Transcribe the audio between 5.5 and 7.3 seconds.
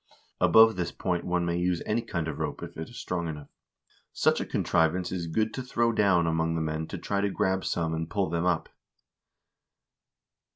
to throw down among the men to try to